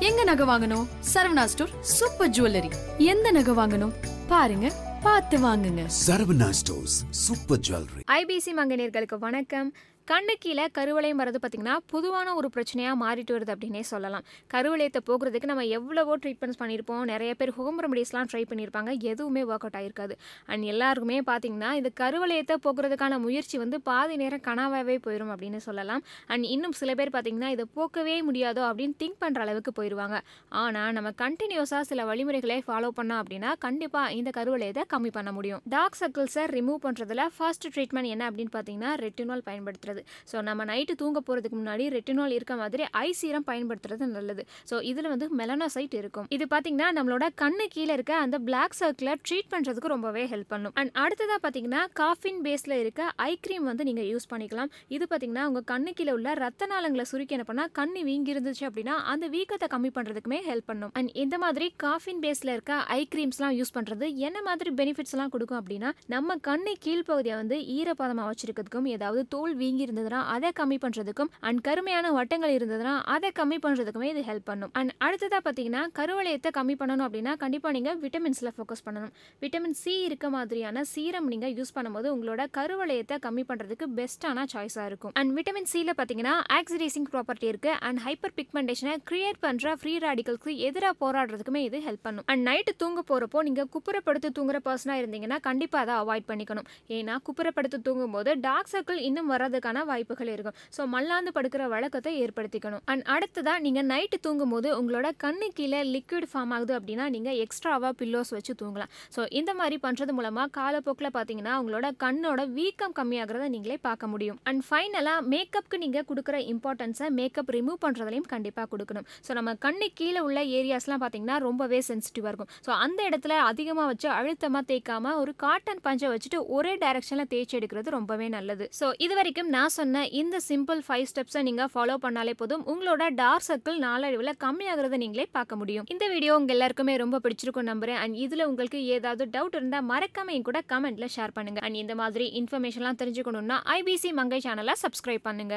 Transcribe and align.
எங்க 0.00 0.24
நகை 0.24 0.46
வாங்கணும்? 0.46 0.86
Saravana 1.14 1.44
store 1.44 1.70
super 1.80 2.30
jewellery. 2.30 2.70
எந்த 2.98 3.30
நகை 3.30 3.54
வாங்கணும்? 3.54 3.92
பாருங்க 4.28 4.72
பார்த்து 5.02 5.38
வாங்குங்க. 5.38 5.82
Saravana 6.06 6.48
stores 6.50 7.04
super 7.10 7.58
jewellery. 7.68 8.02
IBC 8.10 8.52
மங்கனியர்களுக்கு 8.56 9.18
வணக்கம். 9.18 9.74
கண்ணு 10.10 10.32
கீழே 10.44 10.64
கருவளையம் 10.76 11.20
வரது 11.20 11.38
பார்த்திங்கன்னா 11.42 11.74
பொதுவான 11.92 12.32
ஒரு 12.38 12.48
பிரச்சனையாக 12.54 12.96
மாறிட்டு 13.02 13.32
வருது 13.34 13.52
அப்படின்னே 13.54 13.80
சொல்லலாம். 13.90 14.24
கருவளையத்தை 14.52 15.00
போகிறதுக்கு 15.06 15.48
நம்ம 15.50 15.62
எவ்வளவோ 15.76 16.14
ட்ரீட்மெண்ட்ஸ் 16.22 16.58
பண்ணியிருப்போம். 16.62 17.00
நிறைய 17.10 17.30
பேர் 17.38 17.52
ஹோம் 17.58 17.78
ரெமடிஸ்லாம் 17.84 18.28
ட்ரை 18.32 18.42
பண்ணியிருப்பாங்க. 18.50 18.90
எதுவுமே 19.10 19.42
ஒர்க் 19.50 19.64
அவுட் 19.66 19.78
ஆகிருக்காது 19.80 20.16
அண்ட் 20.50 20.64
எல்லாருக்குமே 20.72 21.18
பார்த்தீங்கன்னா 21.30 21.70
இந்த 21.78 21.92
கருவளையத்தை 22.00 22.58
போக்குறதுக்கான 22.66 23.18
முயற்சி 23.24 23.58
வந்து 23.62 23.80
பாதி 23.88 24.18
நேரம் 24.22 24.44
கனவாகவே 24.48 24.96
போயிடும் 25.06 25.32
அப்படின்னு 25.36 25.60
சொல்லலாம். 25.68 26.04
அண்ட் 26.34 26.48
இன்னும் 26.54 26.76
சில 26.80 26.90
பேர் 27.00 27.12
பார்த்திங்கன்னா 27.16 27.50
இதை 27.56 27.66
போக்கவே 27.78 28.18
முடியாதோ 28.28 28.64
அப்படின்னு 28.70 28.98
திங்க் 29.04 29.18
பண்ணுற 29.24 29.46
அளவுக்கு 29.46 29.74
போயிடுவாங்க 29.80 30.18
ஆனால் 30.64 30.92
நம்ம 30.98 31.14
கண்டினியூஸாக 31.24 31.82
சில 31.92 32.06
வழிமுறைகளை 32.10 32.60
ஃபாலோ 32.68 32.92
பண்ணோம் 33.00 33.22
அப்படின்னா 33.22 33.52
கண்டிப்பாக 33.66 34.12
இந்த 34.18 34.32
கருவளையத்தை 34.40 34.84
கம்மி 34.94 35.12
பண்ண 35.18 35.32
முடியும். 35.38 35.64
டார்க் 35.76 36.00
சர்க்கிள்ஸை 36.02 36.46
ரிமூவ் 36.56 36.84
பண்ணுறதுல 36.86 37.28
ஃபர்ஸ்ட் 37.38 37.68
ட்ரீட்மெண்ட் 37.74 38.12
என்ன 38.14 38.30
அப்படின்னு 38.30 38.54
பார்த்தீங்கன்னா 38.58 38.92
ரெட்டினால் 39.06 39.46
பயன்படுத்துறது. 39.50 39.93
ஸோ 40.30 40.42
நம்ம 40.48 40.64
நைட்டு 40.70 40.94
தூங்க 41.02 41.18
போகிறதுக்கு 41.26 41.58
முன்னாடி 41.60 41.86
ரெட்டினால் 41.96 42.34
இருக்க 42.38 42.54
மாதிரி 42.62 42.84
ஐ 43.06 43.08
சீரம் 43.20 43.46
பயன்படுத்துறது 43.50 44.06
நல்லது. 44.16 44.42
ஸோ 44.70 44.76
இதில் 44.90 45.10
வந்து 45.14 45.28
மெலனோசைட் 45.40 45.96
இருக்கும். 46.00 46.26
இது 46.36 46.46
பார்த்தீங்கன்னா 46.54 46.88
நம்மளோட 46.98 47.26
கண்ணு 47.42 47.66
கீழே 47.74 47.92
இருக்க 47.98 48.14
அந்த 48.24 48.36
பிளாக் 48.48 48.78
சர்க்கிளை 48.80 49.14
ட்ரீட் 49.26 49.50
பண்ணுறதுக்கு 49.54 49.92
ரொம்பவே 49.94 50.24
ஹெல்ப் 50.32 50.50
பண்ணும். 50.54 50.74
அண்ட் 50.80 50.92
அடுத்ததாக 51.04 51.38
பார்த்தீங்கன்னா 51.44 51.82
காஃபின் 52.02 52.40
பேஸில் 52.46 52.76
இருக்க 52.82 53.10
ஐ 53.28 53.32
க்ரீம் 53.46 53.66
வந்து 53.70 53.86
நீங்கள் 53.90 54.08
யூஸ் 54.12 54.28
பண்ணிக்கலாம். 54.32 54.70
இது 54.96 55.04
பார்த்தீங்கன்னா 55.10 55.46
உங்கள் 55.50 55.66
கண்ணு 55.72 55.92
கீழே 55.98 56.12
உள்ள 56.18 56.34
ரத்த 56.44 56.68
நாளங்களை 56.72 57.06
சுருக்கி 57.12 57.36
என்ன 57.36 57.46
பண்ணால் 57.50 57.70
கண்ணு 57.80 58.02
வீங்கி 58.10 58.32
இருந்துச்சு 58.34 58.64
அப்படின்னா 58.68 58.96
அந்த 59.12 59.24
வீக்கத்தை 59.34 59.68
கம்மி 59.74 59.92
பண்ணுறதுக்குமே 59.96 60.40
ஹெல்ப் 60.48 60.68
பண்ணும். 60.70 60.92
அண்ட் 60.98 61.10
இந்த 61.24 61.36
மாதிரி 61.44 61.68
காஃபின் 61.84 62.22
பேஸில் 62.24 62.52
இருக்க 62.54 62.74
ஐ 62.98 63.00
க்ரீம்ஸ்லாம் 63.14 63.56
யூஸ் 63.60 63.74
பண்ணுறது 63.76 64.06
என்ன 64.28 64.38
மாதிரி 64.48 64.70
பெனிஃபிட்ஸ்லாம் 64.80 65.32
கொடுக்கும் 65.34 65.60
அப்படின்னா 65.60 65.90
நம்ம 66.14 66.36
கண்ணு 66.48 66.72
கீழ்ப்பகுதியை 66.86 67.36
வந்து 67.42 67.58
ஈரப்பதமாக 67.76 68.28
வச்சிருக்கிறதுக்கும் 68.30 68.88
ஏதாவது 68.96 69.22
தோல் 69.34 69.54
வீங்கி 69.62 69.83
இருந்ததுன்னா 69.86 70.20
அதை 70.34 70.50
கம்மி 70.60 70.78
பண்ணுறதுக்கும் 70.84 71.30
அண்ட் 71.48 71.62
கருமையான 71.68 72.12
வட்டங்கள் 72.18 72.54
இருந்ததுன்னா 72.58 72.94
அதை 73.14 73.30
கம்மி 73.40 73.58
பண்ணுறதுக்குமே 73.64 74.08
இது 74.14 74.22
ஹெல்ப் 74.30 74.48
பண்ணும். 74.50 74.72
அண்ட் 74.80 74.92
அடுத்ததாக 75.06 75.42
பார்த்தீங்கன்னா 75.46 75.82
கருவளையத்தை 75.98 76.52
கம்மி 76.58 76.76
பண்ணணும் 76.82 77.06
அப்படின்னா 77.08 77.34
கண்டிப்பாக 77.44 77.74
நீங்கள் 77.78 77.98
விட்டமின்ஸில் 78.04 78.52
ஃபோக்கஸ் 78.56 78.84
பண்ணணும். 78.88 79.12
விட்டமின் 79.44 79.78
சி 79.82 79.94
இருக்க 80.08 80.28
மாதிரியான 80.36 80.84
சீரம் 80.94 81.28
நீங்கள் 81.34 81.54
யூஸ் 81.58 81.74
பண்ணும்போது 81.78 82.08
உங்களோட 82.14 82.42
கருவளையத்தை 82.58 83.18
கம்மி 83.26 83.44
பண்ணுறதுக்கு 83.50 83.88
பெஸ்ட்டான 83.98 84.46
சாய்ஸாக 84.54 84.88
இருக்கும். 84.90 85.14
அண்ட் 85.20 85.32
விட்டமின் 85.38 85.70
சியில் 85.72 85.94
பார்த்தீங்கன்னா 85.98 86.34
ஆக்சிடைசிங் 86.58 87.08
ப்ராப்பர்ட்டி 87.14 87.46
இருக்குது 87.52 87.78
அண்ட் 87.88 88.00
ஹைப்பர் 88.06 88.34
பிக்மெண்டேஷனை 88.38 88.94
கிரியேட் 89.10 89.40
பண்ணுற 89.46 89.74
ஃப்ரீ 89.80 89.94
ராடிகல்ஸ்க்கு 90.04 90.52
எதிராக 90.68 90.94
போராடுறதுக்குமே 91.02 91.62
இது 91.68 91.78
ஹெல்ப் 91.86 92.04
பண்ணும். 92.06 92.26
அண்ட் 92.32 92.44
நைட்டு 92.48 92.72
தூங்க 92.82 93.00
போகிறப்போ 93.10 93.38
நீங்கள் 93.48 93.68
குப்புறப்படுத்து 93.74 94.28
தூங்குற 94.38 94.58
பர்சனாக 94.68 95.00
இருந்தீங்கன்னா 95.02 95.38
கண்டிப்பாக 95.48 95.82
அதை 95.84 95.94
அவாய்ட் 96.02 96.26
பண்ணிக்கணும். 96.30 96.66
ஏன்னா 96.96 97.14
குப்புறப்படுத்து 97.26 97.78
தூங்கும்போது 97.86 98.30
டார்க் 98.46 98.70
சர்க்கிள் 98.72 99.00
இன்னும் 99.08 99.30
வர்றதுக்கான 99.32 99.73
வாய்ப்புகள் 99.90 100.30
இருக்கும். 100.34 100.56
ஸோ 100.76 100.82
மல்லாந்து 100.94 101.30
படுக்கிற 101.36 101.62
வழக்கத்தை 101.74 102.12
ஏற்படுத்திக்கணும். 102.24 102.82
அண்ட் 102.92 103.04
அடுத்ததாக 103.14 103.58
நீங்கள் 103.66 103.86
நைட்டு 103.92 104.18
தூங்கும்போது 104.26 104.70
உங்களோட 104.80 105.08
கண்ணு 105.24 105.48
கீழே 105.58 105.80
லிக்விட் 105.94 106.28
ஃபார்ம் 106.32 106.52
ஆகுது 106.58 106.74
அப்படின்னா 106.78 107.06
நீங்கள் 107.16 107.38
எக்ஸ்ட்ராவாக 107.44 107.92
பில்லோஸ் 108.00 108.32
வச்சு 108.36 108.54
தூங்கலாம். 108.62 108.90
ஸோ 109.16 109.20
இந்த 109.40 109.50
மாதிரி 109.60 109.78
பண்ணுறது 109.86 110.14
மூலமாக 110.18 110.48
காலப்போக்கில் 110.58 111.12
பார்த்தீங்கன்னா 111.18 111.54
உங்களோட 111.62 111.86
கண்ணோட 112.04 112.40
வீக்கம் 112.58 112.96
கம்மியாகிறத 113.00 113.48
நீங்களே 113.56 113.78
பார்க்க 113.88 114.12
முடியும். 114.14 114.38
அண்ட் 114.50 114.62
ஃபைனலாக 114.68 115.20
மேக்கப்புக்கு 115.34 115.82
நீங்கள் 115.84 116.06
கொடுக்குற 116.10 116.36
இம்பார்ட்டன்ஸை 116.54 117.08
மேக்கப் 117.20 117.52
ரிமூவ் 117.58 117.78
பண்ணுறதுலையும் 117.84 118.28
கண்டிப்பாக 118.34 118.68
கொடுக்கணும். 118.72 119.06
ஸோ 119.26 119.32
நம்ம 119.38 119.54
கண்ணு 119.64 119.86
கீழே 120.00 120.20
உள்ள 120.28 120.40
ஏரியாஸ்லாம் 120.58 121.02
பார்த்தீங்கன்னா 121.04 121.36
ரொம்பவே 121.46 121.80
சென்சிட்டிவாக 121.88 122.30
இருக்கும். 122.32 122.50
ஸோ 122.66 122.70
அந்த 122.84 123.00
இடத்துல 123.08 123.34
அதிகமாக 123.50 123.86
வச்சு 123.90 124.08
அழுத்தமாக 124.18 124.64
தேய்க்காமல் 124.70 125.18
ஒரு 125.22 125.32
காட்டன் 125.44 125.82
பஞ்சை 125.86 126.08
வச்சுட்டு 126.14 126.38
ஒரே 126.56 126.72
டைரக்ஷனில் 126.82 127.28
தேய்ச்சி 127.32 127.56
எடுக்கிறது 127.58 127.96
ரொம்பவே 127.98 128.26
நல்லது. 128.36 128.64
ஸோ 128.78 128.88
இது 129.04 129.14
வரைக்கும் 129.18 129.50
நான் 129.56 129.63
நான் 129.64 129.72
சொன்ன 129.76 130.00
இந்த 130.20 130.36
சிம்பிள் 130.48 130.80
ஃபைவ் 130.86 131.04
ஸ்டெப்ஸை 131.10 131.42
நீங்கள் 131.46 131.68
ஃபாலோ 131.74 131.94
பண்ணாலே 132.02 132.32
போதும். 132.40 132.64
உங்களோட 132.72 133.02
டார்க் 133.20 133.44
சர்க்கிள் 133.46 133.78
நாளடைவில் 133.84 134.30
கம்மியாகிறத 134.44 134.96
நீங்களே 135.02 135.26
பார்க்க 135.36 135.58
முடியும். 135.60 135.86
இந்த 135.92 136.04
வீடியோ 136.14 136.32
உங்கள் 136.38 136.54
எல்லாருக்குமே 136.56 136.94
ரொம்ப 137.02 137.20
பிடிச்சிருக்கும் 137.24 137.68
நம்புறேன். 137.70 137.98
அண்ட் 138.02 138.16
இதில் 138.24 138.44
உங்களுக்கு 138.50 138.78
ஏதாவது 138.96 139.26
டவுட் 139.36 139.56
இருந்தால் 139.58 139.86
மறக்காம 139.92 140.36
கூட 140.48 140.60
கமெண்ட்ல 140.72 141.08
ஷேர் 141.16 141.34
பண்ணுங்க. 141.38 141.62
அண்ட் 141.66 141.80
இந்த 141.84 141.94
மாதிரி 142.02 142.26
இன்ஃபர்மேஷன்லாம் 142.40 143.00
தெரிஞ்சுக்கணும்னா 143.02 143.58
ஐபிசி 143.78 144.12
மங்கை 144.20 144.40
சேனலை 144.48 144.74
சப்ஸ்கிரைப் 144.84 145.26
பண்ணுங்க. 145.28 145.56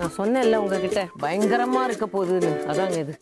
நான் 0.00 0.16
சொன்னேன்ல 0.20 0.62
உங்ககிட்ட 0.64 1.02
பயங்கரமா 1.24 1.82
இருக்க 1.90 2.08
போகுதுன்னு. 2.16 2.52
அதாங்க 2.72 2.98
இது. 3.06 3.16